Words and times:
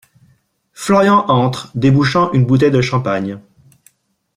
Florian 0.73 1.25
entre, 1.29 1.69
débouchant 1.75 2.31
une 2.31 2.43
bouteille 2.47 2.71
de 2.71 2.81
champagne. 2.81 3.39